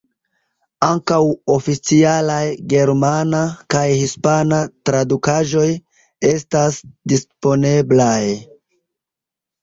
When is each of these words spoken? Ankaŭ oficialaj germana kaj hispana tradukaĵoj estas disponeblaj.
Ankaŭ 0.85 1.17
oficialaj 1.55 2.45
germana 2.71 3.41
kaj 3.75 3.83
hispana 3.99 4.61
tradukaĵoj 4.91 5.65
estas 6.31 6.79
disponeblaj. 7.13 8.23